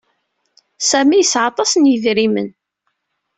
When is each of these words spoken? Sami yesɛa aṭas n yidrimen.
Sami 0.89 1.15
yesɛa 1.17 1.45
aṭas 1.51 1.71
n 1.77 1.89
yidrimen. 1.89 2.49